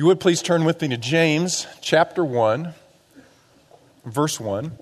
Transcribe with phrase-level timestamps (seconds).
[0.00, 2.72] you would please turn with me to James chapter 1,
[4.06, 4.72] verse 1,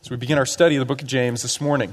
[0.00, 1.92] as we begin our study of the book of James this morning.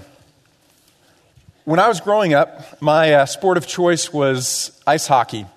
[1.65, 5.47] When I was growing up, my uh, sport of choice was ice hockey.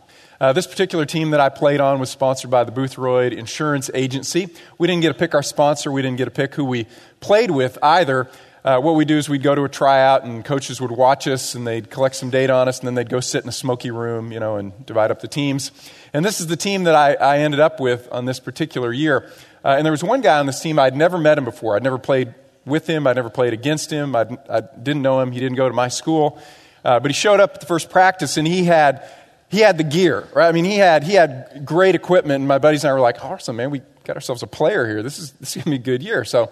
[0.41, 4.49] Uh, this particular team that I played on was sponsored by the Boothroyd Insurance Agency.
[4.79, 6.87] We didn't get to pick our sponsor, we didn't get to pick who we
[7.21, 8.31] played with either.
[8.63, 11.55] Uh, what we do is we'd go to a tryout and coaches would watch us
[11.55, 13.91] and they'd collect some data on us and then they'd go sit in a smoky
[13.91, 15.73] room, you know, and divide up the teams.
[16.13, 19.31] And this is the team that I, I ended up with on this particular year.
[19.65, 21.75] Uh, and there was one guy on this team, I'd never met him before.
[21.75, 22.35] I'd never played
[22.67, 25.67] with him, I'd never played against him, I'd, I didn't know him, he didn't go
[25.67, 26.39] to my school.
[26.85, 29.09] Uh, but he showed up at the first practice and he had,
[29.49, 30.49] he had the gear, right?
[30.49, 32.41] I mean, he had, he had great equipment.
[32.41, 35.03] And my buddies and I were like, awesome, man, we got ourselves a player here.
[35.03, 36.25] This is, this is going to be a good year.
[36.25, 36.51] So,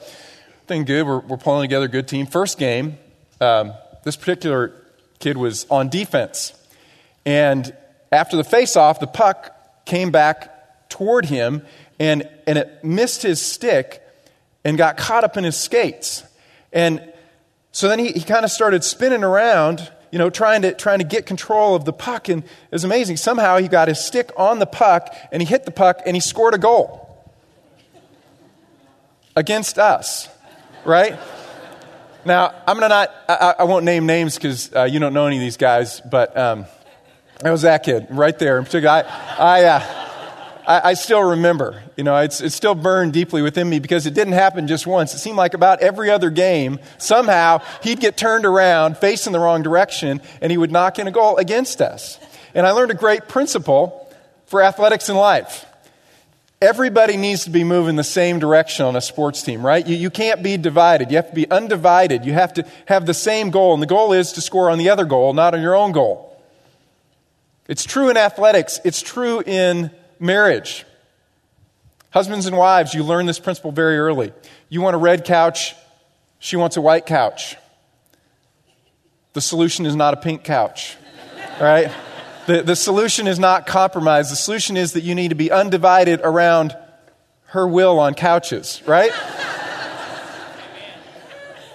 [0.68, 1.06] thing good.
[1.06, 2.26] We're, we're pulling together a good team.
[2.26, 2.98] First game,
[3.40, 3.72] um,
[4.04, 4.74] this particular
[5.18, 6.52] kid was on defense.
[7.26, 7.74] And
[8.12, 11.62] after the face-off, the puck came back toward him,
[11.98, 14.02] and, and it missed his stick
[14.64, 16.22] and got caught up in his skates.
[16.72, 17.12] And
[17.72, 21.04] so then he, he kind of started spinning around, you know, trying to, trying to
[21.04, 22.28] get control of the puck.
[22.28, 23.16] And it was amazing.
[23.16, 26.20] Somehow he got his stick on the puck, and he hit the puck, and he
[26.20, 27.04] scored a goal
[29.36, 30.28] against us
[30.84, 31.18] right?
[32.24, 35.26] Now, I'm going to not, I, I, won't name names because uh, you don't know
[35.26, 36.66] any of these guys, but um,
[37.42, 38.58] was that kid right there.
[38.58, 39.02] In particular, I,
[39.38, 40.08] I, uh,
[40.66, 44.14] I, I, still remember, you know, it's, it's still burned deeply within me because it
[44.14, 45.14] didn't happen just once.
[45.14, 49.62] It seemed like about every other game, somehow he'd get turned around, facing the wrong
[49.62, 52.18] direction, and he would knock in a goal against us.
[52.52, 54.12] And I learned a great principle
[54.46, 55.64] for athletics in life.
[56.60, 59.86] Everybody needs to be moving the same direction on a sports team, right?
[59.86, 61.10] You, you can't be divided.
[61.10, 62.24] You have to be undivided.
[62.24, 64.90] You have to have the same goal, and the goal is to score on the
[64.90, 66.28] other goal, not on your own goal.
[67.68, 70.84] It's true in athletics, it's true in marriage.
[72.10, 74.32] Husbands and wives, you learn this principle very early.
[74.70, 75.74] You want a red couch,
[76.38, 77.56] she wants a white couch.
[79.34, 80.96] The solution is not a pink couch,
[81.60, 81.92] right?
[82.48, 84.30] The, the solution is not compromise.
[84.30, 86.74] The solution is that you need to be undivided around
[87.48, 89.12] her will on couches, right?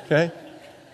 [0.06, 0.32] Okay?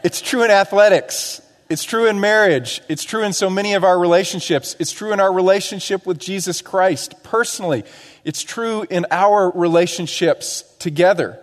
[0.03, 1.41] It's true in athletics.
[1.69, 2.81] It's true in marriage.
[2.89, 4.75] It's true in so many of our relationships.
[4.79, 7.85] It's true in our relationship with Jesus Christ personally.
[8.25, 11.39] It's true in our relationships together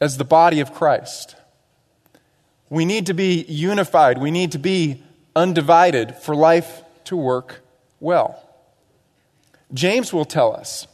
[0.00, 1.36] as the body of Christ.
[2.70, 4.16] We need to be unified.
[4.16, 5.02] We need to be
[5.36, 7.60] undivided for life to work
[8.00, 8.42] well.
[9.74, 10.86] James will tell us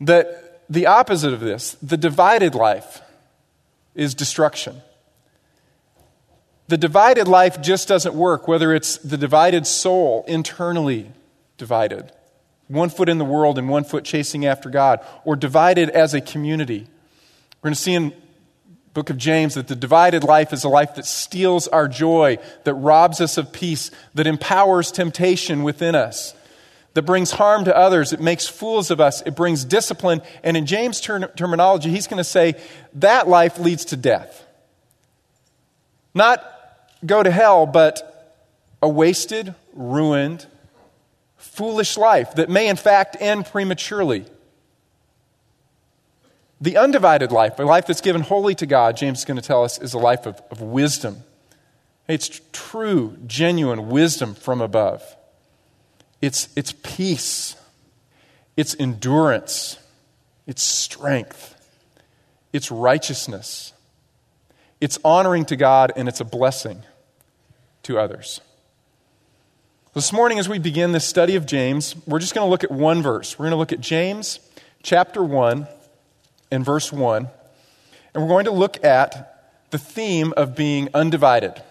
[0.00, 3.02] that the opposite of this, the divided life,
[3.94, 4.80] is destruction.
[6.68, 11.10] The divided life just doesn't work, whether it's the divided soul, internally
[11.56, 12.12] divided,
[12.68, 16.20] one foot in the world and one foot chasing after God, or divided as a
[16.20, 16.86] community.
[17.62, 18.12] We're going to see in
[18.98, 22.74] book of James that the divided life is a life that steals our joy, that
[22.74, 26.34] robs us of peace, that empowers temptation within us,
[26.94, 30.20] that brings harm to others, it makes fools of us, it brings discipline.
[30.42, 32.56] And in James' ter- terminology, he's going to say
[32.94, 34.44] that life leads to death.
[36.12, 36.44] Not
[37.06, 38.42] go to hell, but
[38.82, 40.44] a wasted, ruined,
[41.36, 44.24] foolish life that may in fact end prematurely.
[46.60, 49.62] The undivided life, a life that's given wholly to God, James is going to tell
[49.64, 51.22] us, is a life of, of wisdom.
[52.08, 55.02] It's true, genuine wisdom from above.
[56.20, 57.54] It's, it's peace,
[58.56, 59.78] it's endurance,
[60.46, 61.54] it's strength,
[62.52, 63.72] it's righteousness,
[64.80, 66.82] it's honoring to God, and it's a blessing
[67.84, 68.40] to others.
[69.94, 72.70] This morning, as we begin this study of James, we're just going to look at
[72.70, 73.38] one verse.
[73.38, 74.40] We're going to look at James
[74.82, 75.66] chapter 1
[76.50, 77.28] in verse 1,
[78.14, 81.62] and we're going to look at the theme of being undivided,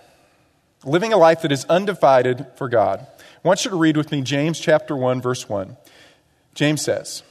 [0.86, 3.06] living a life that is undivided for God.
[3.20, 5.76] I want you to read with me James chapter 1, verse 1.
[6.54, 7.24] James says,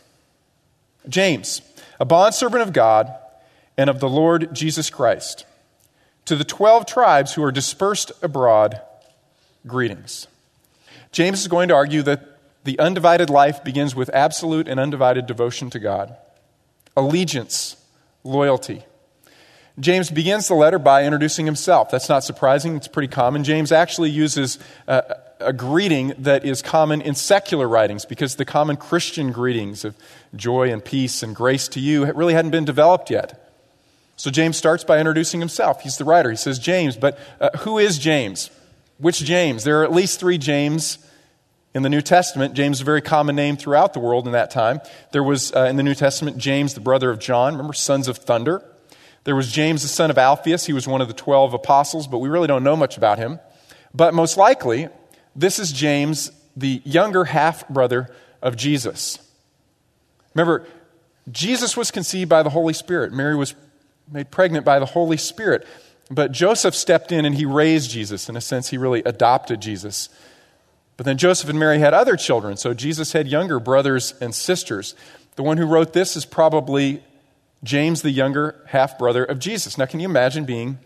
[1.08, 1.62] James,
[2.00, 3.14] a bondservant of God
[3.76, 5.44] and of the Lord Jesus Christ,
[6.24, 8.80] to the 12 tribes who are dispersed abroad,
[9.66, 10.26] greetings.
[11.12, 15.70] James is going to argue that the undivided life begins with absolute and undivided devotion
[15.70, 16.16] to God
[16.96, 17.76] allegiance,
[18.24, 18.84] loyalty.
[19.78, 21.90] James begins the letter by introducing himself.
[21.90, 23.44] That's not surprising, it's pretty common.
[23.44, 28.76] James actually uses a, a, greeting that is common in secular writings because the common
[28.76, 29.94] Christian greetings of
[30.34, 33.42] joy and peace and grace to you really hadn't been developed yet.
[34.16, 35.82] So James starts by introducing himself.
[35.82, 36.30] He's the writer.
[36.30, 38.50] He says, James, but uh, who is James?
[38.96, 39.64] Which James?
[39.64, 40.98] There are at least three James
[41.76, 44.50] In the New Testament, James is a very common name throughout the world in that
[44.50, 44.80] time.
[45.12, 47.52] There was uh, in the New Testament James, the brother of John.
[47.52, 48.64] Remember, sons of thunder.
[49.24, 50.64] There was James, the son of Alphaeus.
[50.64, 53.40] He was one of the 12 apostles, but we really don't know much about him.
[53.92, 54.88] But most likely,
[55.34, 58.08] this is James, the younger half brother
[58.40, 59.18] of Jesus.
[60.34, 60.66] Remember,
[61.30, 63.12] Jesus was conceived by the Holy Spirit.
[63.12, 63.54] Mary was
[64.10, 65.66] made pregnant by the Holy Spirit.
[66.10, 68.30] But Joseph stepped in and he raised Jesus.
[68.30, 70.08] In a sense, he really adopted Jesus.
[70.96, 74.94] But then Joseph and Mary had other children, so Jesus had younger brothers and sisters.
[75.36, 77.02] The one who wrote this is probably
[77.62, 79.76] James, the younger half brother of Jesus.
[79.76, 80.78] Now, can you imagine being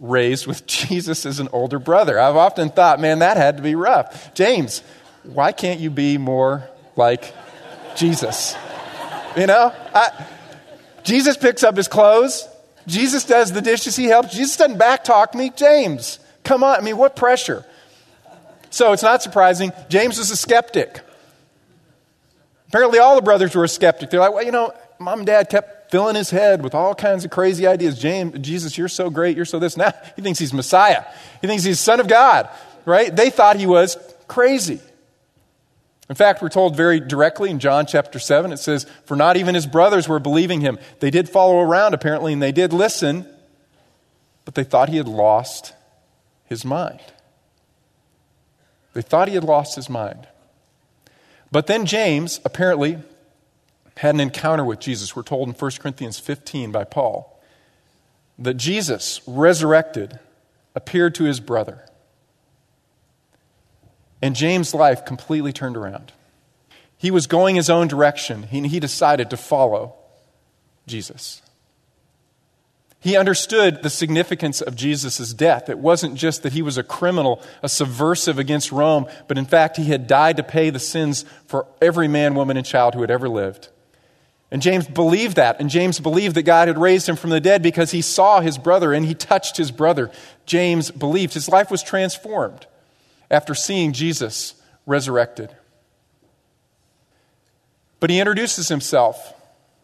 [0.00, 2.18] raised with Jesus as an older brother?
[2.18, 4.34] I've often thought, man, that had to be rough.
[4.34, 4.82] James,
[5.22, 7.32] why can't you be more like
[7.94, 8.56] Jesus?
[9.36, 10.26] You know, I,
[11.04, 12.48] Jesus picks up his clothes.
[12.86, 13.96] Jesus does the dishes.
[13.96, 14.32] He helps.
[14.32, 15.50] Jesus doesn't backtalk me.
[15.50, 16.78] James, come on.
[16.78, 17.64] I mean, what pressure?
[18.76, 19.72] So it's not surprising.
[19.88, 21.00] James was a skeptic.
[22.68, 24.10] Apparently, all the brothers were a skeptic.
[24.10, 27.24] They're like, well, you know, mom and dad kept filling his head with all kinds
[27.24, 27.98] of crazy ideas.
[27.98, 29.34] James, Jesus, you're so great.
[29.34, 29.78] You're so this.
[29.78, 31.06] Now he thinks he's Messiah.
[31.40, 32.50] He thinks he's Son of God,
[32.84, 33.16] right?
[33.16, 33.96] They thought he was
[34.28, 34.80] crazy.
[36.10, 39.54] In fact, we're told very directly in John chapter 7, it says, For not even
[39.54, 40.78] his brothers were believing him.
[41.00, 43.26] They did follow around, apparently, and they did listen,
[44.44, 45.72] but they thought he had lost
[46.44, 47.00] his mind.
[48.96, 50.26] They thought he had lost his mind.
[51.52, 52.96] But then James apparently
[53.98, 55.14] had an encounter with Jesus.
[55.14, 57.38] We're told in 1 Corinthians 15 by Paul
[58.38, 60.18] that Jesus, resurrected,
[60.74, 61.84] appeared to his brother.
[64.22, 66.12] And James' life completely turned around.
[66.96, 69.94] He was going his own direction, he, he decided to follow
[70.86, 71.42] Jesus.
[73.06, 75.68] He understood the significance of Jesus' death.
[75.68, 79.76] It wasn't just that he was a criminal, a subversive against Rome, but in fact,
[79.76, 83.10] he had died to pay the sins for every man, woman, and child who had
[83.12, 83.68] ever lived.
[84.50, 85.60] And James believed that.
[85.60, 88.58] And James believed that God had raised him from the dead because he saw his
[88.58, 90.10] brother and he touched his brother.
[90.44, 91.34] James believed.
[91.34, 92.66] His life was transformed
[93.30, 95.54] after seeing Jesus resurrected.
[98.00, 99.32] But he introduces himself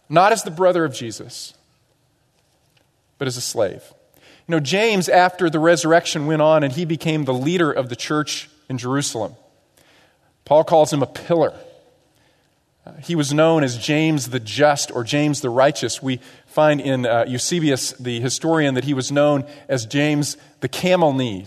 [0.09, 1.55] not as the brother of Jesus
[3.23, 3.85] but as a slave.
[4.49, 7.95] You know, James, after the resurrection, went on and he became the leader of the
[7.95, 9.37] church in Jerusalem.
[10.45, 11.55] Paul calls him a pillar.
[12.85, 16.03] Uh, he was known as James the Just or James the Righteous.
[16.03, 21.13] We find in uh, Eusebius, the historian, that he was known as James the Camel
[21.13, 21.47] Knee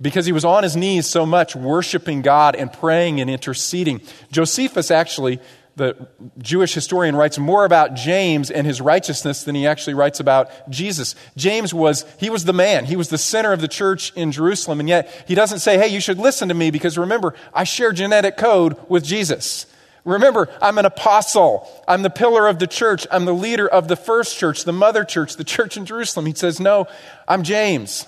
[0.00, 4.00] because he was on his knees so much, worshiping God and praying and interceding.
[4.32, 5.40] Josephus actually
[5.78, 6.08] the
[6.38, 11.14] Jewish historian writes more about James and his righteousness than he actually writes about Jesus.
[11.36, 12.84] James was, he was the man.
[12.84, 14.80] He was the center of the church in Jerusalem.
[14.80, 17.92] And yet he doesn't say, hey, you should listen to me because remember, I share
[17.92, 19.66] genetic code with Jesus.
[20.04, 21.68] Remember, I'm an apostle.
[21.86, 23.06] I'm the pillar of the church.
[23.10, 26.26] I'm the leader of the first church, the mother church, the church in Jerusalem.
[26.26, 26.86] He says, no,
[27.26, 28.06] I'm James,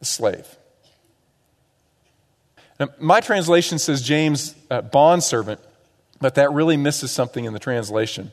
[0.00, 0.46] the slave.
[2.80, 5.60] Now, my translation says James, uh, bondservant.
[6.20, 8.32] But that really misses something in the translation.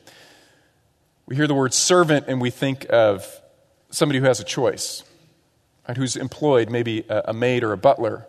[1.25, 3.41] We hear the word servant and we think of
[3.89, 5.03] somebody who has a choice,
[5.87, 8.25] right, who's employed, maybe a, a maid or a butler.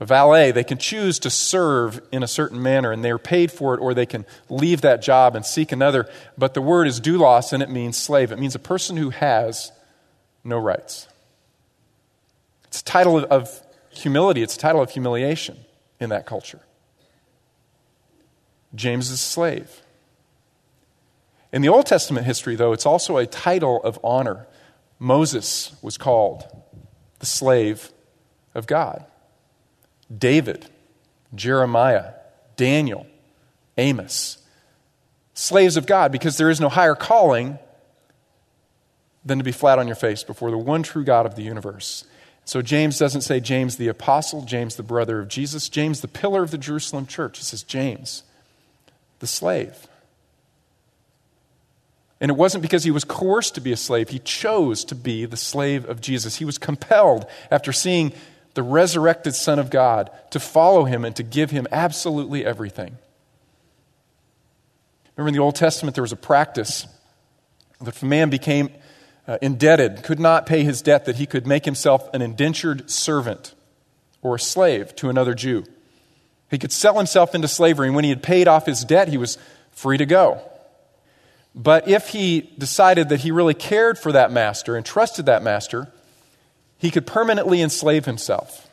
[0.00, 3.74] A valet, they can choose to serve in a certain manner and they're paid for
[3.74, 6.08] it, or they can leave that job and seek another.
[6.36, 8.32] But the word is doulos and it means slave.
[8.32, 9.70] It means a person who has
[10.42, 11.06] no rights.
[12.64, 13.60] It's a title of
[13.90, 15.58] humility, it's a title of humiliation
[16.00, 16.60] in that culture.
[18.74, 19.82] James is a slave.
[21.52, 24.46] In the Old Testament history, though, it's also a title of honor.
[24.98, 26.44] Moses was called
[27.18, 27.92] the slave
[28.54, 29.04] of God.
[30.16, 30.66] David,
[31.34, 32.14] Jeremiah,
[32.56, 33.06] Daniel,
[33.76, 34.38] Amos,
[35.34, 37.58] slaves of God, because there is no higher calling
[39.24, 42.04] than to be flat on your face before the one true God of the universe.
[42.44, 46.42] So James doesn't say James the apostle, James the brother of Jesus, James the pillar
[46.42, 47.38] of the Jerusalem church.
[47.38, 48.24] He says James
[49.22, 49.86] the slave.
[52.20, 55.24] And it wasn't because he was coerced to be a slave, he chose to be
[55.24, 56.36] the slave of Jesus.
[56.36, 58.12] He was compelled, after seeing
[58.54, 62.98] the resurrected Son of God, to follow him and to give him absolutely everything.
[65.16, 66.86] Remember in the Old Testament, there was a practice
[67.80, 68.70] that if a man became
[69.28, 73.54] uh, indebted, could not pay his debt, that he could make himself an indentured servant
[74.20, 75.64] or a slave to another Jew.
[76.52, 79.16] He could sell himself into slavery, and when he had paid off his debt, he
[79.16, 79.38] was
[79.70, 80.42] free to go.
[81.54, 85.90] But if he decided that he really cared for that master and trusted that master,
[86.76, 88.68] he could permanently enslave himself.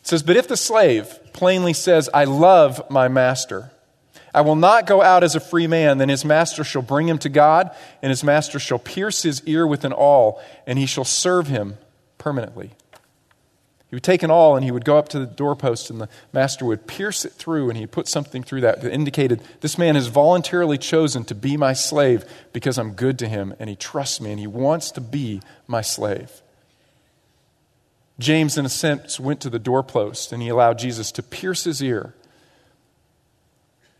[0.00, 3.70] It says, But if the slave plainly says, I love my master,
[4.34, 7.18] I will not go out as a free man, then his master shall bring him
[7.18, 7.70] to God,
[8.02, 11.78] and his master shall pierce his ear with an awl, and he shall serve him
[12.18, 12.72] permanently.
[13.90, 16.08] He would take an awl and he would go up to the doorpost, and the
[16.32, 19.94] master would pierce it through, and he put something through that that indicated this man
[19.94, 24.20] has voluntarily chosen to be my slave because I'm good to him, and he trusts
[24.20, 26.42] me, and he wants to be my slave.
[28.18, 31.82] James, in a sense, went to the doorpost and he allowed Jesus to pierce his
[31.82, 32.14] ear.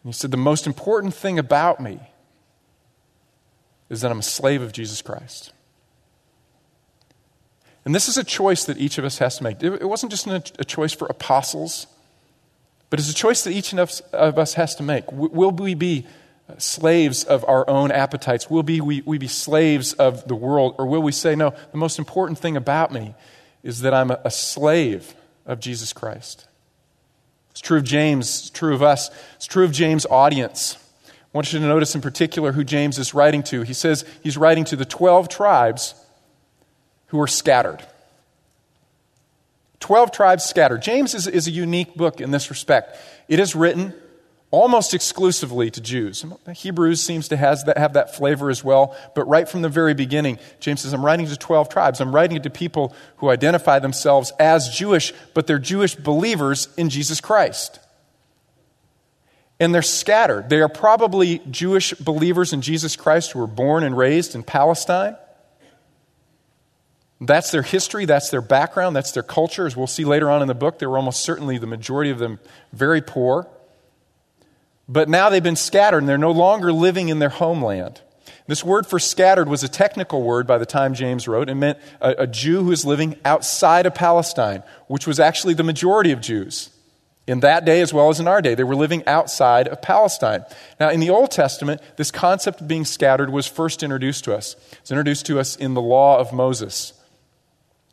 [0.03, 2.01] And he said, The most important thing about me
[3.89, 5.53] is that I'm a slave of Jesus Christ.
[7.89, 9.63] And this is a choice that each of us has to make.
[9.63, 11.87] It wasn't just a choice for apostles,
[12.91, 15.11] but it's a choice that each of us has to make.
[15.11, 16.07] Will we be
[16.51, 18.51] uh, slaves of our own appetites?
[18.51, 20.75] Will we, we be slaves of the world?
[20.77, 23.15] Or will we say, no, the most important thing about me
[23.63, 25.15] is that I'm a slave
[25.47, 26.47] of Jesus Christ?
[27.53, 30.77] It's true of James, it's true of us, it's true of James' audience.
[31.07, 33.63] I want you to notice in particular who James is writing to.
[33.63, 35.95] He says he's writing to the 12 tribes
[37.09, 37.85] who are scattered.
[39.81, 40.83] 12 tribes scattered.
[40.83, 42.97] James is, is a unique book in this respect.
[43.29, 43.95] It is written
[44.51, 46.25] almost exclusively to Jews.
[46.55, 49.95] Hebrews seems to has that, have that flavor as well, but right from the very
[49.95, 52.01] beginning, James says, I'm writing to 12 tribes.
[52.01, 56.89] I'm writing it to people who identify themselves as Jewish, but they're Jewish believers in
[56.89, 57.79] Jesus Christ.
[59.61, 60.49] And they're scattered.
[60.49, 65.17] They are probably Jewish believers in Jesus Christ who were born and raised in Palestine.
[67.21, 69.67] That's their history, that's their background, that's their culture.
[69.67, 72.19] As we'll see later on in the book, they were almost certainly the majority of
[72.19, 72.39] them
[72.73, 73.49] very poor.
[74.89, 78.01] But now they've been scattered and they're no longer living in their homeland.
[78.47, 81.51] This word for scattered was a technical word by the time James wrote.
[81.51, 85.65] It meant a, a Jew who is living outside of Palestine, which was actually the
[85.65, 86.71] majority of Jews
[87.27, 88.55] in that day as well as in our day.
[88.55, 90.45] They were living outside of Palestine.
[90.81, 94.57] Now, in the Old Testament, this concept of being scattered was first introduced to us.
[94.81, 96.95] It's introduced to us in the law of Moses.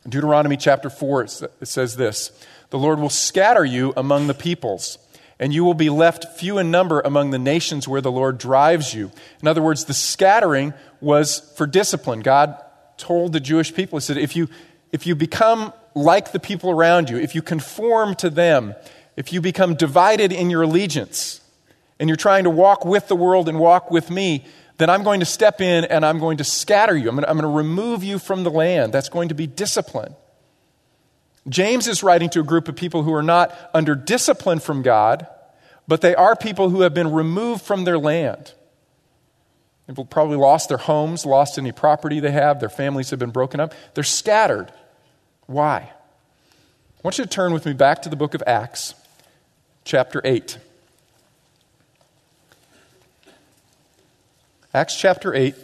[0.06, 2.30] In Deuteronomy chapter 4, it says this
[2.70, 4.98] The Lord will scatter you among the peoples,
[5.40, 8.94] and you will be left few in number among the nations where the Lord drives
[8.94, 9.10] you.
[9.42, 12.20] In other words, the scattering was for discipline.
[12.20, 12.56] God
[12.98, 14.48] told the Jewish people, He said, if you,
[14.92, 18.76] if you become like the people around you, if you conform to them,
[19.16, 21.40] if you become divided in your allegiance,
[21.98, 24.44] and you're trying to walk with the world and walk with me,
[24.78, 27.08] then I'm going to step in and I'm going to scatter you.
[27.08, 28.92] I'm going to, I'm going to remove you from the land.
[28.92, 30.14] That's going to be discipline.
[31.48, 35.26] James is writing to a group of people who are not under discipline from God,
[35.86, 38.52] but they are people who have been removed from their land.
[39.86, 43.60] They've probably lost their homes, lost any property they have, their families have been broken
[43.60, 43.72] up.
[43.94, 44.72] They're scattered.
[45.46, 45.92] Why?
[46.96, 48.94] I want you to turn with me back to the book of Acts,
[49.84, 50.58] chapter 8.
[54.76, 55.54] Acts chapter 8,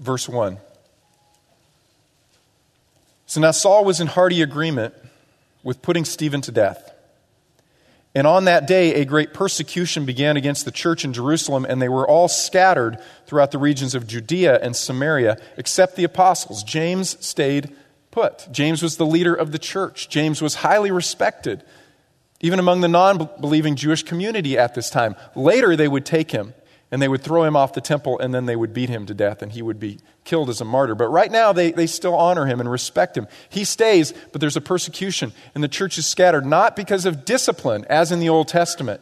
[0.00, 0.58] verse 1.
[3.26, 4.92] So now Saul was in hearty agreement
[5.62, 6.92] with putting Stephen to death.
[8.12, 11.88] And on that day, a great persecution began against the church in Jerusalem, and they
[11.88, 12.98] were all scattered
[13.28, 16.64] throughout the regions of Judea and Samaria, except the apostles.
[16.64, 17.72] James stayed
[18.10, 18.48] put.
[18.50, 20.08] James was the leader of the church.
[20.08, 21.62] James was highly respected,
[22.40, 25.14] even among the non believing Jewish community at this time.
[25.36, 26.54] Later, they would take him
[26.92, 29.14] and they would throw him off the temple and then they would beat him to
[29.14, 30.94] death and he would be killed as a martyr.
[30.94, 33.26] But right now they, they still honor him and respect him.
[33.48, 37.86] He stays, but there's a persecution and the church is scattered, not because of discipline,
[37.88, 39.00] as in the Old Testament,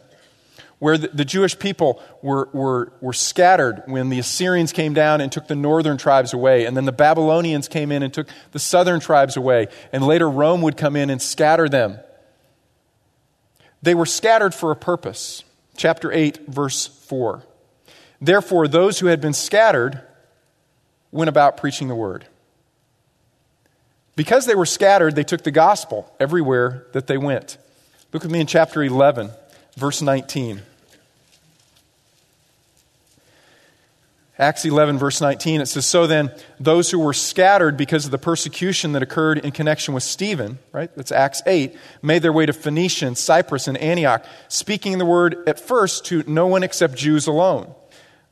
[0.78, 5.32] where the, the Jewish people were, were, were scattered when the Assyrians came down and
[5.32, 9.00] took the northern tribes away, and then the Babylonians came in and took the southern
[9.00, 11.98] tribes away, and later Rome would come in and scatter them.
[13.82, 15.42] They were scattered for a purpose.
[15.76, 17.42] Chapter 8, verse 4.
[18.20, 20.02] Therefore, those who had been scattered
[21.10, 22.26] went about preaching the word.
[24.16, 27.56] Because they were scattered, they took the gospel everywhere that they went.
[28.12, 29.30] Look with me in chapter 11,
[29.76, 30.62] verse 19.
[34.38, 38.18] Acts 11, verse 19, it says, So then, those who were scattered because of the
[38.18, 40.90] persecution that occurred in connection with Stephen, right?
[40.96, 45.46] That's Acts 8, made their way to Phoenicia and Cyprus and Antioch, speaking the word
[45.46, 47.74] at first to no one except Jews alone.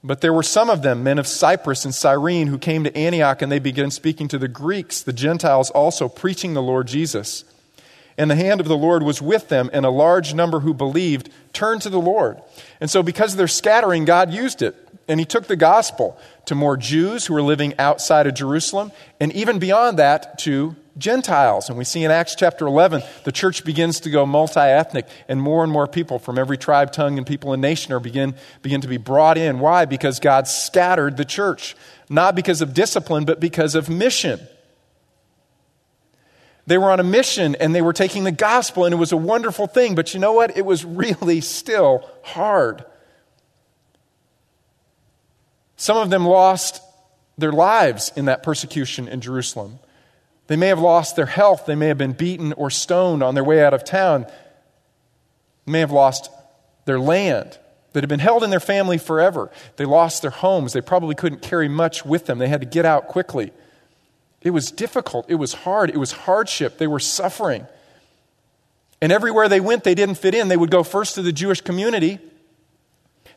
[0.03, 3.43] But there were some of them, men of Cyprus and Cyrene, who came to Antioch
[3.43, 7.45] and they began speaking to the Greeks, the Gentiles also, preaching the Lord Jesus.
[8.17, 11.31] And the hand of the Lord was with them, and a large number who believed
[11.53, 12.41] turned to the Lord.
[12.81, 14.75] And so, because of their scattering, God used it.
[15.07, 18.91] And He took the gospel to more Jews who were living outside of Jerusalem,
[19.21, 21.69] and even beyond that, to Gentiles.
[21.69, 25.41] And we see in Acts chapter 11, the church begins to go multi ethnic, and
[25.41, 28.81] more and more people from every tribe, tongue, and people and nation are begin, begin
[28.81, 29.61] to be brought in.
[29.61, 29.85] Why?
[29.85, 31.77] Because God scattered the church,
[32.11, 34.41] not because of discipline, but because of mission.
[36.67, 39.17] They were on a mission and they were taking the gospel, and it was a
[39.17, 39.95] wonderful thing.
[39.95, 40.55] But you know what?
[40.57, 42.85] It was really still hard.
[45.77, 46.83] Some of them lost
[47.39, 49.79] their lives in that persecution in Jerusalem.
[50.49, 51.67] They may have lost their health.
[51.67, 54.27] They may have been beaten or stoned on their way out of town.
[55.65, 56.31] They may have lost
[56.87, 57.59] their land
[57.93, 59.51] that had been held in their family forever.
[59.77, 60.73] They lost their homes.
[60.73, 62.39] They probably couldn't carry much with them.
[62.39, 63.53] They had to get out quickly.
[64.41, 65.27] It was difficult.
[65.29, 65.91] It was hard.
[65.91, 66.79] It was hardship.
[66.79, 67.67] They were suffering.
[69.01, 70.49] And everywhere they went, they didn't fit in.
[70.49, 72.19] They would go first to the Jewish community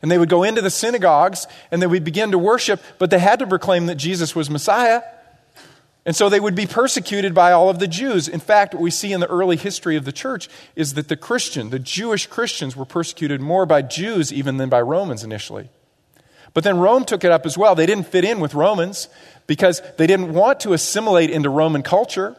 [0.02, 3.20] and they would go into the synagogues and they would begin to worship, but they
[3.20, 5.02] had to proclaim that Jesus was Messiah.
[6.06, 8.28] And so they would be persecuted by all of the Jews.
[8.28, 11.16] In fact, what we see in the early history of the church is that the
[11.16, 15.70] Christian, the Jewish Christians, were persecuted more by Jews even than by Romans initially.
[16.54, 17.76] But then Rome took it up as well.
[17.76, 19.10] They didn't fit in with Romans
[19.46, 22.36] because they didn't want to assimilate into Roman culture.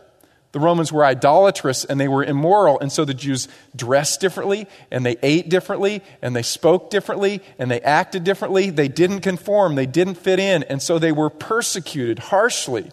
[0.51, 5.07] The Romans were idolatrous and they were immoral, and so the Jews dressed differently, and
[5.07, 8.69] they ate differently, and they spoke differently, and they acted differently.
[8.69, 12.91] They didn't conform, they didn't fit in, and so they were persecuted harshly.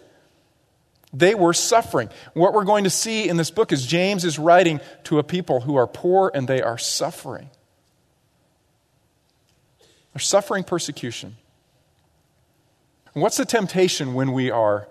[1.12, 2.08] They were suffering.
[2.34, 5.60] What we're going to see in this book is James is writing to a people
[5.60, 7.50] who are poor and they are suffering.
[10.14, 11.36] They're suffering persecution.
[13.14, 14.88] what's the temptation when we are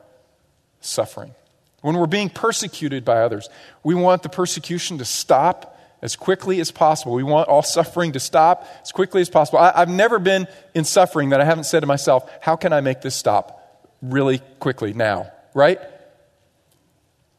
[0.81, 1.33] suffering?
[1.81, 3.47] When we're being persecuted by others,
[3.83, 7.13] we want the persecution to stop as quickly as possible.
[7.13, 9.59] We want all suffering to stop as quickly as possible.
[9.59, 12.81] I, have never been in suffering that I haven't said to myself, how can I
[12.81, 15.31] make this stop really quickly now?
[15.53, 15.79] Right?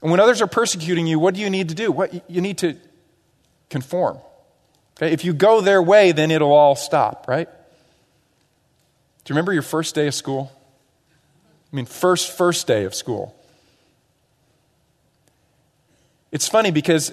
[0.02, 1.92] And when others are persecuting you, what do you need to do?
[1.92, 2.76] What, you need to
[3.68, 4.18] conform.
[4.96, 5.12] Okay?
[5.12, 7.48] If you go their way, then it'll all stop, right?
[7.48, 10.52] Do you remember your first day of school?
[11.72, 13.36] I mean, first, first day of school.
[16.32, 17.12] It's funny because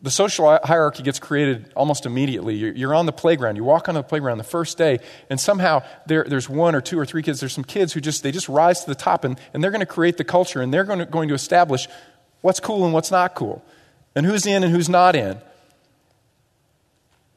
[0.00, 2.54] the social hierarchy gets created almost immediately.
[2.54, 3.56] You're, on the playground.
[3.56, 6.98] You walk on the playground the first day, and somehow there, there's one or two
[6.98, 7.40] or three kids.
[7.40, 9.80] There's some kids who just they just rise to the top, and, and they're going
[9.80, 11.88] to create the culture, and they're going to, going to establish
[12.42, 13.64] what's cool and what's not cool,
[14.14, 15.38] and who's in and who's not in.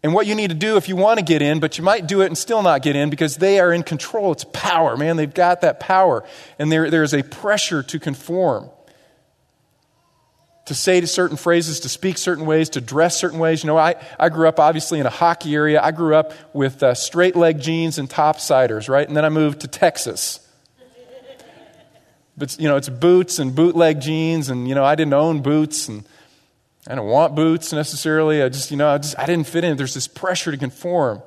[0.03, 2.07] And what you need to do if you want to get in, but you might
[2.07, 4.31] do it and still not get in because they are in control.
[4.31, 5.15] It's power, man.
[5.15, 6.23] They've got that power.
[6.57, 8.71] And there, there is a pressure to conform
[10.71, 13.61] to say to certain phrases, to speak certain ways, to dress certain ways.
[13.61, 15.81] You know, I, I grew up obviously in a hockey area.
[15.83, 19.05] I grew up with uh, straight leg jeans and topsiders, right?
[19.05, 20.39] And then I moved to Texas.
[22.37, 25.89] But, you know, it's boots and bootleg jeans, and, you know, I didn't own boots,
[25.89, 26.07] and
[26.87, 28.41] I don't want boots necessarily.
[28.41, 29.75] I just, you know, I, just, I didn't fit in.
[29.75, 31.21] There's this pressure to conform.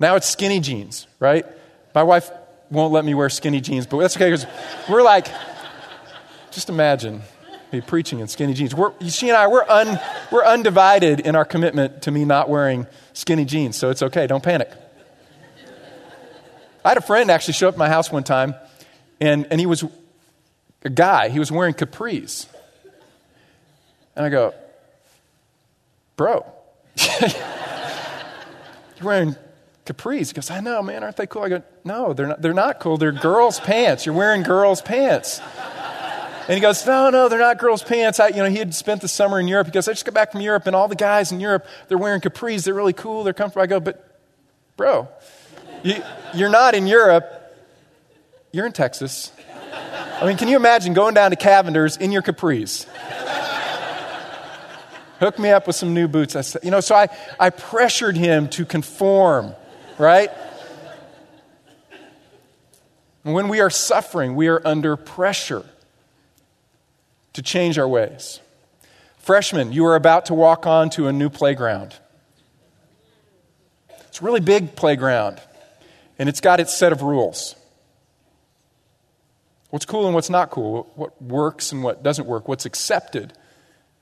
[0.00, 1.46] Now it's skinny jeans, right?
[1.94, 2.28] My wife
[2.70, 4.46] won't let me wear skinny jeans, but that's okay because
[4.88, 5.28] we're like,
[6.50, 7.22] just imagine
[7.70, 8.74] be preaching in skinny jeans.
[8.74, 9.98] We're, she and I, we're, un,
[10.30, 14.26] we're undivided in our commitment to me not wearing skinny jeans, so it's okay.
[14.26, 14.70] Don't panic.
[16.84, 18.54] I had a friend actually show up at my house one time,
[19.20, 19.84] and, and he was
[20.82, 21.28] a guy.
[21.28, 22.46] He was wearing capris.
[24.16, 24.54] And I go,
[26.16, 26.44] Bro,
[27.20, 27.30] you're
[29.02, 29.36] wearing
[29.86, 30.28] capris.
[30.28, 31.42] He goes, I know, man, aren't they cool?
[31.42, 32.96] I go, No, they're not, they're not cool.
[32.96, 34.06] They're girls' pants.
[34.06, 35.40] You're wearing girls' pants.
[36.50, 38.18] And he goes, No, no, they're not girls' pants.
[38.18, 39.68] I, you know, he had spent the summer in Europe.
[39.68, 41.96] He goes, I just got back from Europe, and all the guys in Europe, they're
[41.96, 42.64] wearing capris.
[42.64, 43.22] They're really cool.
[43.22, 43.62] They're comfortable.
[43.62, 44.18] I go, But,
[44.76, 45.06] bro,
[45.84, 46.02] you,
[46.34, 47.54] you're not in Europe.
[48.50, 49.30] You're in Texas.
[50.20, 52.84] I mean, can you imagine going down to Cavender's in your capris?
[55.20, 56.34] Hook me up with some new boots.
[56.34, 59.54] I said, you know, so I, I pressured him to conform,
[59.98, 60.32] right?
[63.24, 65.64] And when we are suffering, we are under pressure
[67.34, 68.40] to change our ways.
[69.18, 71.94] Freshmen, you are about to walk on to a new playground.
[74.08, 75.40] It's a really big playground,
[76.18, 77.54] and it's got its set of rules.
[79.70, 83.32] What's cool and what's not cool, what works and what doesn't work, what's accepted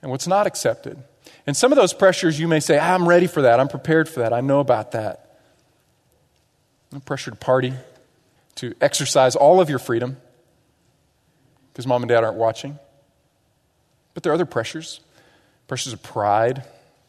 [0.01, 0.97] and what's not accepted.
[1.45, 4.09] And some of those pressures you may say, ah, I'm ready for that, I'm prepared
[4.09, 5.37] for that, I know about that.
[6.91, 7.73] I'm pressure to party,
[8.55, 10.17] to exercise all of your freedom
[11.71, 12.79] because mom and dad aren't watching.
[14.19, 14.99] But there are other pressures
[15.69, 16.65] pressures of pride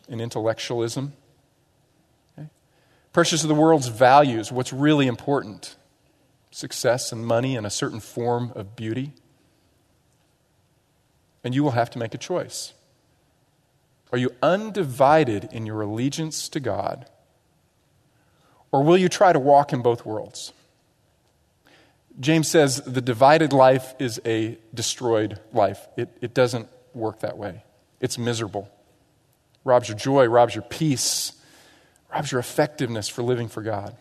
[0.09, 1.12] and intellectualism,
[2.38, 2.49] okay?
[3.12, 5.75] pressures of the world's values, what's really important
[6.53, 9.11] success and money and a certain form of beauty.
[11.42, 12.75] And you will have to make a choice.
[14.12, 17.07] Are you undivided in your allegiance to God?
[18.70, 20.53] Or will you try to walk in both worlds?
[22.20, 25.88] James says the divided life is a destroyed life.
[25.96, 27.64] It, it doesn't work that way,
[28.00, 28.70] it's miserable.
[29.64, 31.33] Robs your joy, robs your peace,
[32.12, 33.94] robs your effectiveness for living for God.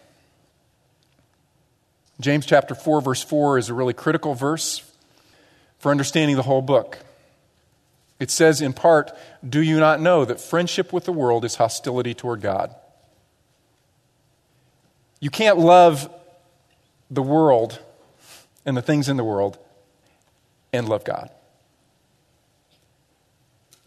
[2.20, 4.90] James chapter 4, verse 4 is a really critical verse
[5.80, 7.00] for understanding the whole book.
[8.20, 9.12] It says, in part,
[9.48, 12.76] Do you not know that friendship with the world is hostility toward God?
[15.22, 16.14] You can't love
[17.10, 17.80] the world
[18.66, 19.58] and the things in the world
[20.72, 21.32] and love God.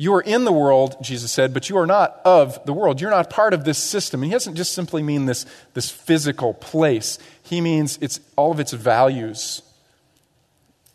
[0.03, 3.01] You are in the world, Jesus said, but you are not of the world.
[3.01, 4.21] You're not part of this system.
[4.21, 8.59] And he doesn't just simply mean this, this physical place, he means it's all of
[8.59, 9.62] its values,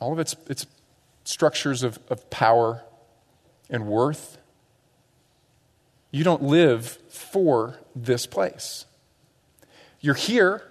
[0.02, 0.68] all of its, its
[1.24, 2.84] structures of, of power
[3.70, 4.40] and worth.
[6.12, 8.84] You don't live for this place.
[10.02, 10.64] You're here,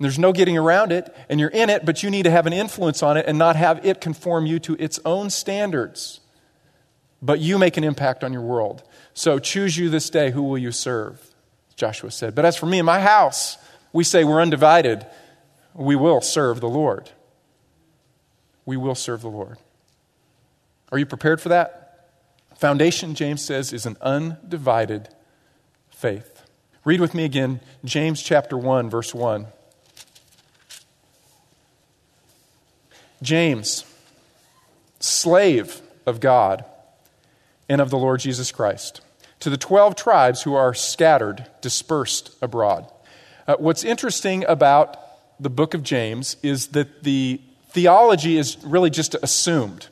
[0.00, 2.54] there's no getting around it, and you're in it, but you need to have an
[2.54, 6.20] influence on it and not have it conform you to its own standards.
[7.20, 8.82] But you make an impact on your world.
[9.14, 11.34] So choose you this day who will you serve,
[11.74, 12.34] Joshua said.
[12.34, 13.58] But as for me and my house,
[13.92, 15.04] we say we're undivided.
[15.74, 17.10] We will serve the Lord.
[18.64, 19.58] We will serve the Lord.
[20.92, 22.10] Are you prepared for that?
[22.56, 25.08] Foundation, James says, is an undivided
[25.90, 26.42] faith.
[26.84, 29.46] Read with me again James chapter 1, verse 1.
[33.20, 33.84] James,
[35.00, 36.64] slave of God
[37.68, 39.00] and of the Lord Jesus Christ,
[39.40, 42.90] to the 12 tribes who are scattered, dispersed abroad.
[43.46, 44.96] Uh, what's interesting about
[45.40, 49.88] the book of James is that the theology is really just assumed.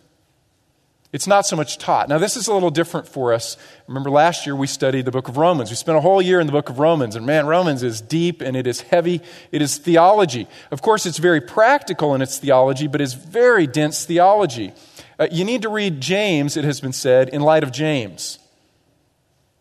[1.12, 2.08] It's not so much taught.
[2.08, 3.56] Now, this is a little different for us.
[3.86, 5.70] Remember, last year we studied the book of Romans.
[5.70, 8.42] We spent a whole year in the book of Romans, and man, Romans is deep
[8.42, 9.22] and it is heavy.
[9.52, 10.48] It is theology.
[10.70, 14.74] Of course, it's very practical in its theology, but it's very dense theology.
[15.18, 18.38] Uh, you need to read James, it has been said, in light of James.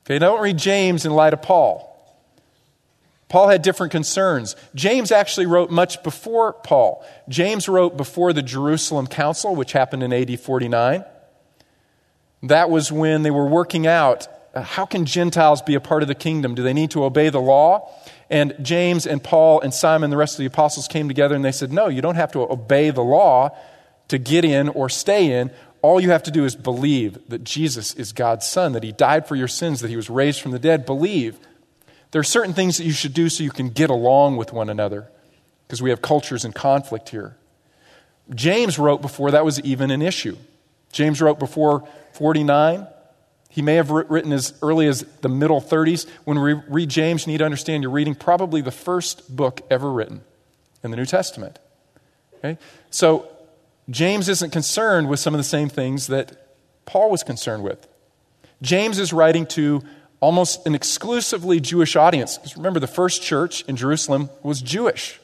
[0.06, 1.92] Okay, don't read James in light of Paul.
[3.28, 4.56] Paul had different concerns.
[4.76, 7.04] James actually wrote much before Paul.
[7.28, 11.04] James wrote before the Jerusalem Council, which happened in AD 49.
[12.44, 16.08] That was when they were working out uh, how can Gentiles be a part of
[16.08, 16.56] the kingdom?
[16.56, 17.92] Do they need to obey the law?
[18.30, 21.52] And James and Paul and Simon, the rest of the apostles, came together and they
[21.52, 23.56] said, No, you don't have to obey the law
[24.08, 25.52] to get in or stay in.
[25.82, 29.28] All you have to do is believe that Jesus is God's Son, that He died
[29.28, 30.86] for your sins, that He was raised from the dead.
[30.86, 31.38] Believe.
[32.12, 34.70] There are certain things that you should do so you can get along with one
[34.70, 35.10] another,
[35.68, 37.36] because we have cultures in conflict here.
[38.34, 40.38] James wrote before that was even an issue.
[40.92, 42.88] James wrote before 49.
[43.50, 46.08] He may have written as early as the middle 30s.
[46.24, 49.92] When we read James, you need to understand you're reading probably the first book ever
[49.92, 50.22] written
[50.84, 51.60] in the New Testament.
[52.38, 52.58] Okay?
[52.90, 53.28] So,
[53.90, 56.48] James isn't concerned with some of the same things that
[56.86, 57.88] Paul was concerned with.
[58.62, 59.84] James is writing to
[60.20, 62.38] almost an exclusively Jewish audience.
[62.38, 65.20] Because remember, the first church in Jerusalem was Jewish.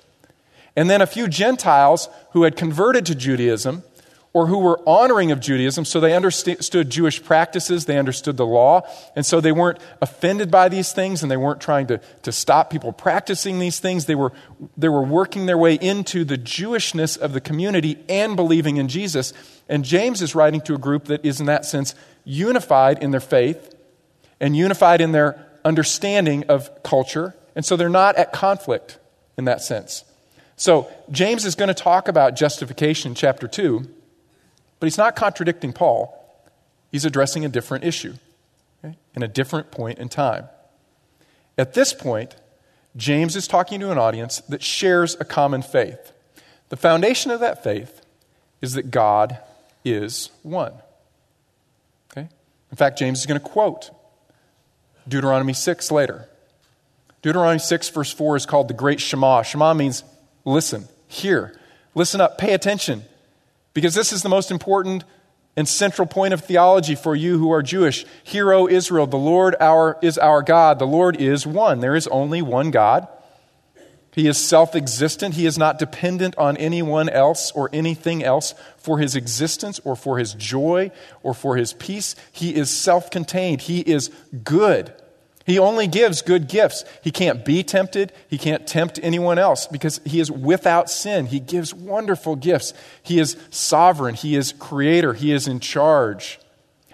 [0.76, 3.84] And then a few Gentiles who had converted to Judaism
[4.34, 8.82] or who were honoring of Judaism, so they understood Jewish practices, they understood the law,
[9.14, 12.70] and so they weren't offended by these things and they weren't trying to, to stop
[12.70, 14.06] people practicing these things.
[14.06, 14.32] They were,
[14.78, 19.34] they were working their way into the Jewishness of the community and believing in Jesus.
[19.68, 23.20] And James is writing to a group that is, in that sense, unified in their
[23.20, 23.76] faith
[24.40, 28.98] and unified in their understanding of culture, and so they're not at conflict
[29.38, 30.04] in that sense.
[30.56, 33.88] So, James is going to talk about justification in chapter 2.
[34.82, 36.18] But he's not contradicting Paul,
[36.92, 38.16] he's addressing a different issue
[38.84, 40.46] okay, in a different point in time.
[41.56, 42.36] At this point,
[42.98, 46.12] James is talking to an audience that shares a common faith.
[46.70, 48.02] The foundation of that faith
[48.60, 49.38] is that God
[49.86, 50.74] is one.
[52.12, 52.28] Okay?
[52.72, 53.92] In fact, James is going to quote
[55.08, 56.28] Deuteronomy 6 later.
[57.22, 59.44] Deuteronomy 6, verse 4 is called the Great Shema.
[59.44, 60.04] Shema means
[60.44, 61.56] listen, hear,
[61.94, 63.04] listen up, pay attention.
[63.74, 65.04] Because this is the most important
[65.56, 68.06] and central point of theology for you who are Jewish.
[68.24, 70.80] Hear, O Israel, the Lord our, is our God.
[70.80, 71.80] The Lord is one.
[71.80, 73.08] There is only one God.
[74.14, 75.36] He is self existent.
[75.36, 80.18] He is not dependent on anyone else or anything else for his existence or for
[80.18, 80.92] his joy
[81.24, 82.16] or for his peace.
[82.32, 83.62] He is self contained.
[83.62, 84.10] He is
[84.44, 84.94] good.
[85.46, 86.86] He only gives good gifts.
[87.04, 88.14] He can't be tempted.
[88.28, 91.26] He can't tempt anyone else because he is without sin.
[91.26, 92.74] He gives wonderful gifts.
[93.02, 94.16] He is sovereign.
[94.16, 95.14] He is creator.
[95.14, 96.40] He is in charge.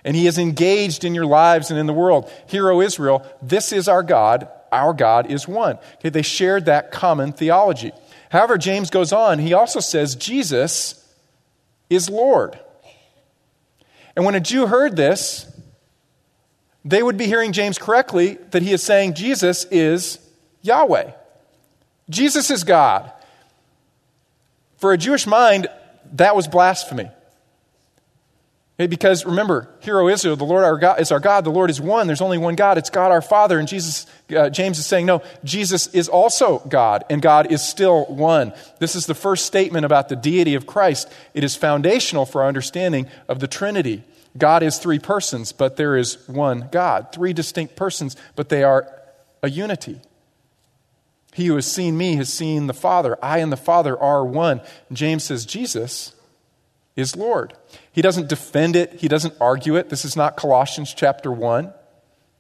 [0.04, 2.32] And he is engaged in your lives and in the world.
[2.48, 4.48] Hear, O Israel, this is our God.
[4.72, 5.78] Our God is one.
[5.96, 7.92] Okay, they shared that common theology.
[8.30, 11.04] However, James goes on, he also says Jesus
[11.90, 12.60] is Lord.
[14.16, 15.46] And when a Jew heard this,
[16.88, 20.20] they would be hearing James correctly that he is saying Jesus is
[20.62, 21.12] Yahweh.
[22.10, 23.12] Jesus is God.
[24.78, 25.68] For a Jewish mind,
[26.14, 27.10] that was blasphemy.
[28.78, 31.44] Because remember, hero Israel, the Lord our God is our God.
[31.44, 32.06] The Lord is one.
[32.06, 32.78] There's only one God.
[32.78, 33.58] It's God our Father.
[33.58, 38.06] And Jesus, uh, James is saying, no, Jesus is also God, and God is still
[38.06, 38.54] one.
[38.80, 41.12] This is the first statement about the deity of Christ.
[41.34, 44.04] It is foundational for our understanding of the Trinity.
[44.38, 47.12] God is three persons, but there is one God.
[47.14, 48.88] Three distinct persons, but they are
[49.42, 50.02] a unity.
[51.34, 53.18] He who has seen me has seen the Father.
[53.22, 54.62] I and the Father are one.
[54.92, 56.16] James says Jesus
[56.96, 57.54] is Lord.
[57.92, 59.90] He doesn't defend it, he doesn't argue it.
[59.90, 61.72] This is not Colossians chapter 1.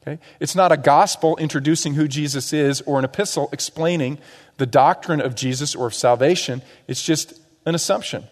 [0.01, 0.19] Okay?
[0.39, 4.17] It's not a gospel introducing who Jesus is or an epistle explaining
[4.57, 6.61] the doctrine of Jesus or of salvation.
[6.87, 8.23] It's just an assumption.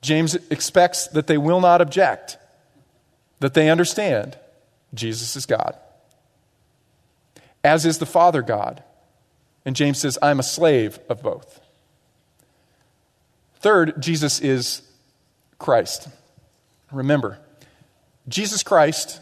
[0.00, 2.38] James expects that they will not object,
[3.40, 4.38] that they understand
[4.94, 5.76] Jesus is God,
[7.64, 8.82] as is the Father God.
[9.64, 11.60] And James says, I'm a slave of both.
[13.56, 14.82] Third, Jesus is
[15.58, 16.08] Christ.
[16.92, 17.38] Remember,
[18.28, 19.20] Jesus Christ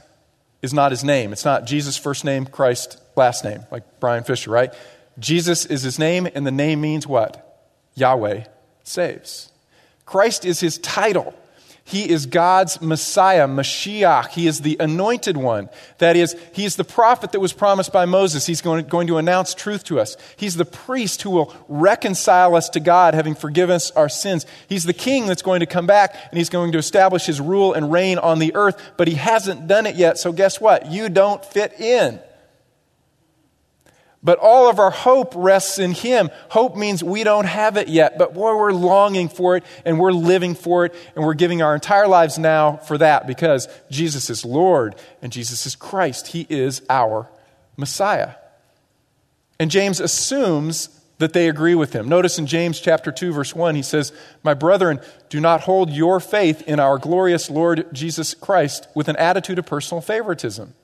[0.62, 1.33] is not his name.
[1.33, 4.73] It's not Jesus' first name, Christ last name, like Brian Fisher, right?
[5.19, 7.65] Jesus is his name, and the name means what?
[7.95, 8.45] Yahweh
[8.85, 9.51] saves.
[10.07, 11.35] Christ is his title.
[11.87, 14.31] He is God's Messiah, Mashiach.
[14.31, 15.69] He is the anointed one.
[15.99, 18.45] That is, he is the prophet that was promised by Moses.
[18.45, 20.16] He's going to, going to announce truth to us.
[20.37, 24.47] He's the priest who will reconcile us to God, having forgiven us our sins.
[24.69, 27.73] He's the king that's going to come back and he's going to establish his rule
[27.73, 30.19] and reign on the earth, but he hasn't done it yet.
[30.19, 30.90] So guess what?
[30.90, 32.19] You don't fit in.
[34.27, 36.31] But all of our hope rests in Him.
[36.49, 40.11] Hope means we don't have it yet, but boy, we're longing for it and we're
[40.11, 44.45] living for it and we're giving our entire lives now for that because Jesus is
[44.45, 46.27] Lord and Jesus is Christ.
[46.27, 47.31] He is our
[47.77, 48.33] Messiah.
[49.61, 52.09] And James assumes that they agree with him.
[52.09, 54.12] Notice in James chapter 2 verse 1 he says,
[54.43, 59.15] "My brethren, do not hold your faith in our glorious Lord Jesus Christ with an
[59.19, 60.75] attitude of personal favoritism."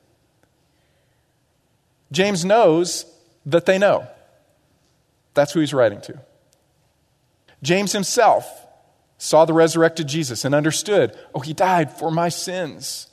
[2.09, 3.05] James knows
[3.45, 4.07] that they know.
[5.33, 6.19] That's who he's writing to.
[7.61, 8.45] James himself
[9.17, 13.07] saw the resurrected Jesus and understood, oh, he died for my sins.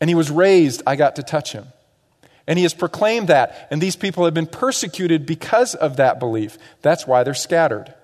[0.00, 1.66] And he was raised, I got to touch him.
[2.46, 6.58] And he has proclaimed that, and these people have been persecuted because of that belief.
[6.82, 7.94] That's why they're scattered.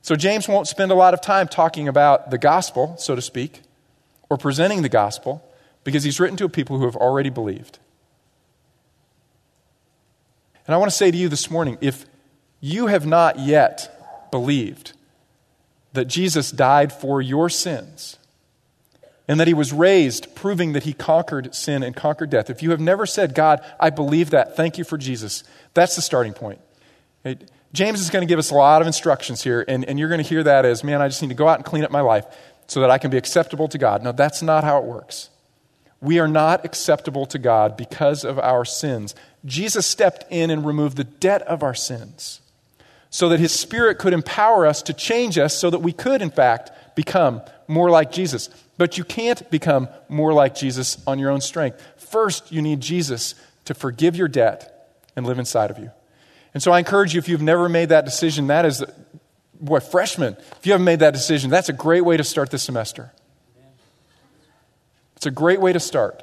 [0.00, 3.60] So James won't spend a lot of time talking about the gospel, so to speak,
[4.30, 5.44] or presenting the gospel,
[5.84, 7.78] because he's written to a people who have already believed.
[10.68, 12.04] And I want to say to you this morning if
[12.60, 14.92] you have not yet believed
[15.94, 18.18] that Jesus died for your sins
[19.26, 22.70] and that he was raised, proving that he conquered sin and conquered death, if you
[22.70, 26.60] have never said, God, I believe that, thank you for Jesus, that's the starting point.
[27.72, 30.22] James is going to give us a lot of instructions here, and, and you're going
[30.22, 32.00] to hear that as, man, I just need to go out and clean up my
[32.00, 32.26] life
[32.66, 34.02] so that I can be acceptable to God.
[34.02, 35.30] No, that's not how it works.
[36.00, 39.14] We are not acceptable to God because of our sins.
[39.44, 42.40] Jesus stepped in and removed the debt of our sins
[43.10, 46.30] so that his spirit could empower us to change us so that we could, in
[46.30, 48.48] fact, become more like Jesus.
[48.76, 51.84] But you can't become more like Jesus on your own strength.
[51.96, 53.34] First, you need Jesus
[53.64, 55.90] to forgive your debt and live inside of you.
[56.54, 58.84] And so I encourage you, if you've never made that decision, that is,
[59.60, 62.62] boy, freshman, if you haven't made that decision, that's a great way to start this
[62.62, 63.12] semester.
[65.18, 66.22] It's a great way to start.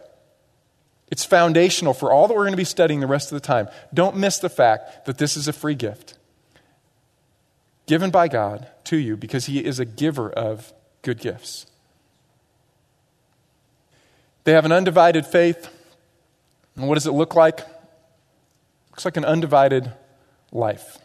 [1.12, 3.68] It's foundational for all that we're going to be studying the rest of the time.
[3.94, 6.18] Don't miss the fact that this is a free gift
[7.88, 11.66] given by God to you because He is a giver of good gifts.
[14.46, 15.68] They have an undivided faith.
[16.78, 17.60] And what does it look like?
[18.92, 19.92] Looks like an undivided
[20.54, 21.00] life.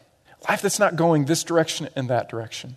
[0.49, 2.77] Life that's not going this direction and that direction,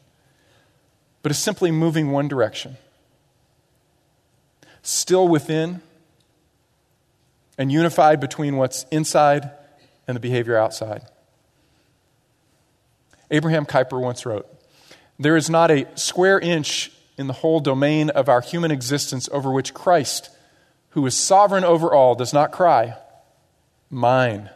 [1.21, 2.78] but is simply moving one direction.
[4.84, 5.82] Still within
[7.58, 9.50] and unified between what's inside
[10.08, 11.04] and the behavior outside.
[13.32, 14.48] Abraham Kuyper once wrote
[15.17, 19.52] There is not a square inch in the whole domain of our human existence over
[19.52, 20.30] which Christ,
[20.89, 22.96] who is sovereign over all, does not cry,
[23.89, 24.50] Mine.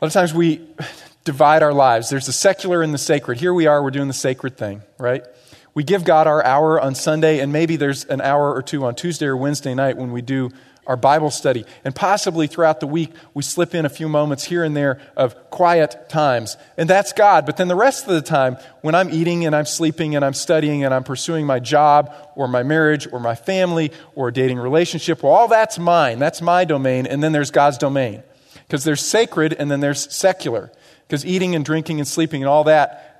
[0.00, 0.64] A lot of times we
[1.24, 2.08] divide our lives.
[2.08, 3.38] There's the secular and the sacred.
[3.38, 5.24] Here we are, we're doing the sacred thing, right?
[5.74, 8.94] We give God our hour on Sunday, and maybe there's an hour or two on
[8.94, 10.50] Tuesday or Wednesday night when we do
[10.86, 11.64] our Bible study.
[11.84, 15.50] And possibly throughout the week, we slip in a few moments here and there of
[15.50, 16.56] quiet times.
[16.76, 17.46] And that's God.
[17.46, 20.34] But then the rest of the time, when I'm eating and I'm sleeping and I'm
[20.34, 24.58] studying and I'm pursuing my job or my marriage or my family or a dating
[24.58, 26.18] relationship, well, all that's mine.
[26.18, 27.06] That's my domain.
[27.06, 28.22] And then there's God's domain.
[28.66, 30.70] Because there's sacred and then there's secular.
[31.06, 33.13] Because eating and drinking and sleeping and all that,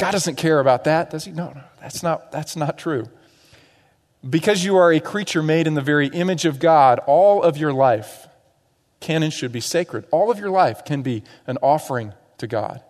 [0.00, 1.30] God doesn't care about that, does He?
[1.30, 3.06] No, no, that's not, that's not true.
[4.28, 7.72] Because you are a creature made in the very image of God, all of your
[7.72, 8.26] life
[9.00, 10.06] can and should be sacred.
[10.10, 12.82] All of your life can be an offering to God.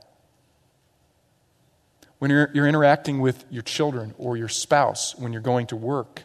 [2.20, 6.22] When you're, you're interacting with your children or your spouse, when you're going to work,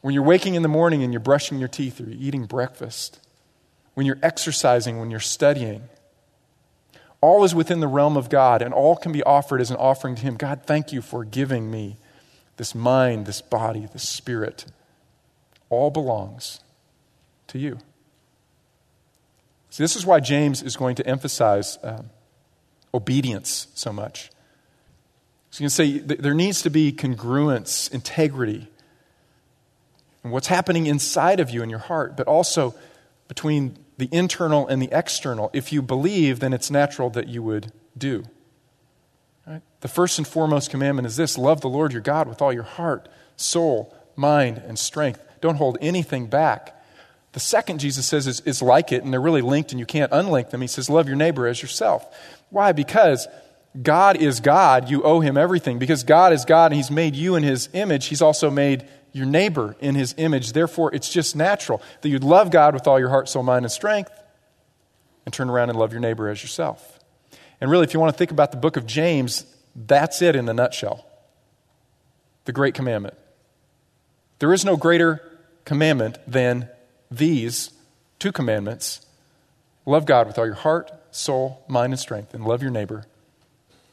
[0.00, 3.20] when you're waking in the morning and you're brushing your teeth or you're eating breakfast,
[3.94, 5.84] when you're exercising, when you're studying,
[7.20, 10.14] all is within the realm of God and all can be offered as an offering
[10.14, 10.36] to Him.
[10.36, 11.96] God, thank you for giving me
[12.56, 14.66] this mind, this body, this spirit,
[15.70, 16.60] all belongs
[17.48, 17.78] to you.
[19.70, 22.10] See, this is why James is going to emphasize um,
[22.94, 24.30] obedience so much.
[25.50, 28.68] So you can say there needs to be congruence, integrity,
[30.22, 32.74] and what's happening inside of you in your heart, but also
[33.28, 35.50] between the internal and the external.
[35.52, 38.24] If you believe, then it's natural that you would do.
[39.46, 39.62] Right?
[39.80, 42.62] The first and foremost commandment is this love the Lord your God with all your
[42.62, 45.22] heart, soul, mind, and strength.
[45.40, 46.74] Don't hold anything back.
[47.32, 50.10] The second, Jesus says, is, is like it, and they're really linked, and you can't
[50.12, 50.60] unlink them.
[50.60, 52.06] He says, Love your neighbor as yourself.
[52.50, 52.72] Why?
[52.72, 53.28] Because
[53.80, 54.88] God is God.
[54.88, 55.78] You owe him everything.
[55.78, 59.26] Because God is God, and he's made you in his image, he's also made your
[59.26, 60.52] neighbor in his image.
[60.52, 63.72] Therefore, it's just natural that you'd love God with all your heart, soul, mind, and
[63.72, 64.10] strength,
[65.24, 66.98] and turn around and love your neighbor as yourself.
[67.60, 69.44] And really, if you want to think about the book of James,
[69.74, 71.04] that's it in a nutshell
[72.44, 73.14] the great commandment.
[74.38, 75.20] There is no greater
[75.66, 76.70] commandment than
[77.10, 77.70] these
[78.18, 79.04] two commandments
[79.84, 83.04] love God with all your heart, soul, mind, and strength, and love your neighbor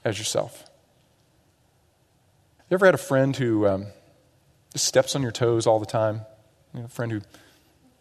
[0.06, 0.70] as yourself.
[2.70, 3.88] You ever had a friend who um,
[4.76, 6.20] just steps on your toes all the time?
[6.74, 7.22] You know, a friend who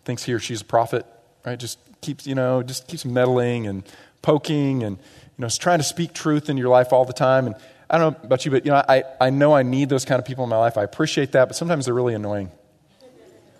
[0.04, 1.06] thinks he or she's a prophet,
[1.46, 1.56] right?
[1.56, 3.84] Just keeps, you know, just keeps meddling and
[4.22, 7.46] poking and you know, trying to speak truth in your life all the time.
[7.46, 7.54] And
[7.88, 10.18] I don't know about you, but you know, I, I know I need those kind
[10.18, 10.76] of people in my life.
[10.76, 12.50] I appreciate that, but sometimes they're really annoying.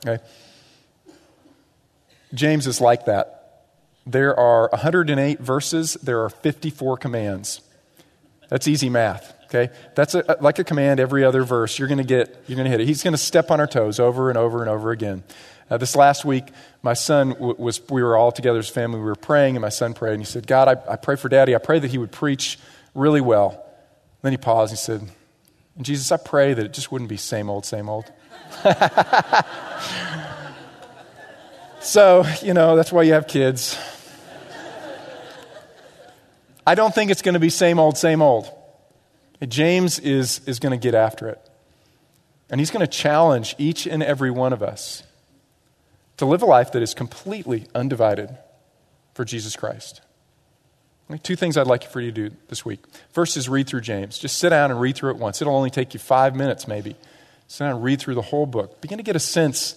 [0.05, 0.20] Okay?
[2.35, 3.66] James is like that.
[4.07, 7.61] There are 108 verses, there are 54 commands.
[8.48, 9.72] That's easy math, okay?
[9.94, 11.78] That's a, like a command every other verse.
[11.78, 12.87] You're going to get, you're going to hit it.
[12.87, 15.24] He's going to step on our toes over and over and over again.
[15.70, 16.44] Uh, this last week,
[16.83, 18.98] my son w- was, we were all together as a family.
[18.98, 21.28] We were praying, and my son prayed, and he said, God, I, I pray for
[21.28, 21.54] daddy.
[21.54, 22.59] I pray that he would preach
[22.94, 23.64] really well.
[24.22, 25.09] then he paused and he said,
[25.76, 28.12] and Jesus, I pray that it just wouldn't be same old, same old.
[31.80, 33.76] so, you know, that's why you have kids.
[36.66, 38.50] I don't think it's going to be same old, same old.
[39.46, 41.40] James is, is going to get after it.
[42.50, 45.03] And he's going to challenge each and every one of us
[46.16, 48.37] to live a life that is completely undivided
[49.14, 50.00] for Jesus Christ.
[51.22, 52.81] Two things I'd like for you to do this week.
[53.12, 54.18] First is read through James.
[54.18, 55.42] Just sit down and read through it once.
[55.42, 56.96] It'll only take you five minutes, maybe.
[57.46, 58.81] Sit down and read through the whole book.
[58.81, 59.77] Begin to get a sense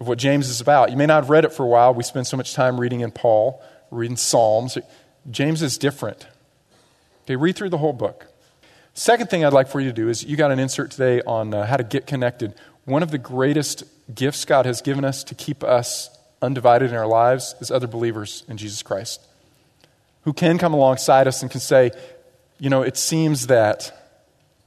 [0.00, 0.90] of what James is about.
[0.90, 1.94] You may not have read it for a while.
[1.94, 4.76] We spend so much time reading in Paul, reading Psalms.
[5.30, 6.26] James is different.
[7.24, 8.26] Okay, read through the whole book.
[8.94, 11.52] Second thing I'd like for you to do is you got an insert today on
[11.52, 12.54] uh, how to get connected.
[12.84, 13.84] One of the greatest
[14.14, 16.08] gifts God has given us to keep us
[16.40, 19.20] undivided in our lives is other believers in Jesus Christ
[20.26, 21.92] who can come alongside us and can say,
[22.58, 24.12] you know, it seems that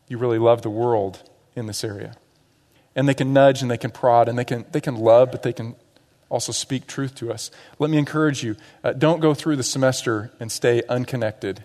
[0.08, 1.22] you really love the world
[1.54, 2.14] in this area.
[2.96, 5.44] And they can nudge and they can prod and they can, they can love, but
[5.44, 5.76] they can
[6.30, 7.52] also speak truth to us.
[7.80, 11.64] Let me encourage you uh, don't go through the semester and stay unconnected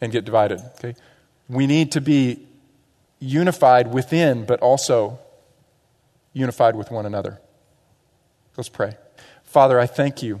[0.00, 0.60] and get divided.
[0.76, 0.94] Okay?
[1.48, 2.46] We need to be
[3.18, 5.18] unified within, but also
[6.32, 7.40] unified with one another.
[8.56, 8.96] Let's pray.
[9.44, 10.40] Father, I thank you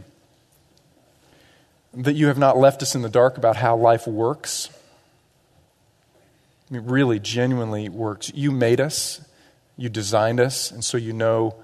[1.92, 4.68] that you have not left us in the dark about how life works.
[6.70, 8.30] I mean, really, genuinely works.
[8.34, 9.26] You made us,
[9.76, 11.56] you designed us, and so you know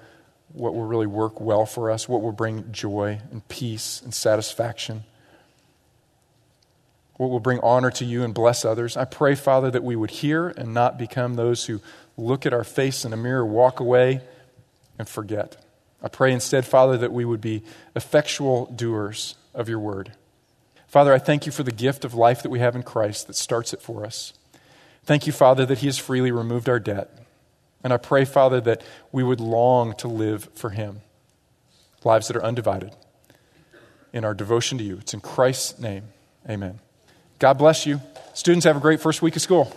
[0.53, 5.05] what will really work well for us, what will bring joy and peace and satisfaction,
[7.17, 8.97] what will bring honor to you and bless others.
[8.97, 11.81] I pray, Father, that we would hear and not become those who
[12.17, 14.21] look at our face in a mirror, walk away,
[14.99, 15.63] and forget.
[16.03, 17.63] I pray instead, Father, that we would be
[17.95, 20.13] effectual doers of your word.
[20.87, 23.37] Father, I thank you for the gift of life that we have in Christ that
[23.37, 24.33] starts it for us.
[25.05, 27.26] Thank you, Father, that he has freely removed our debt.
[27.85, 31.03] And I pray, Father, that we would long to live for him,
[32.05, 32.95] lives that are undivided
[34.13, 34.97] in our devotion to you.
[34.99, 36.05] It's in Christ's name.
[36.49, 36.81] Amen.
[37.39, 38.01] God bless you.
[38.35, 39.73] Students, have a great first week of school.